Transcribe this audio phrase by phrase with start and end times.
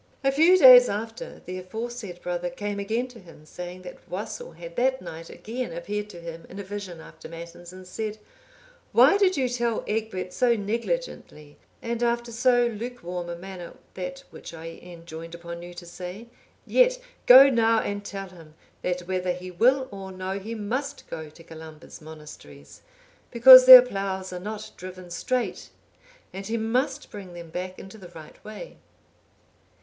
[0.23, 4.75] A few days after the aforesaid brother came again to him, saying that Boisil had
[4.75, 8.17] that night again appeared to him in a vision after matins, and said,
[8.93, 14.55] "Why did you tell Egbert so negligently and after so lukewarm a manner that which
[14.55, 16.25] I enjoined upon you to say?
[16.65, 16.97] Yet,
[17.27, 21.43] go now and tell him, that whether he will or no, he must go to
[21.43, 22.81] Columba's monasteries,
[23.29, 25.69] because their ploughs are not driven straight;
[26.33, 28.77] and he must bring them back into the right way."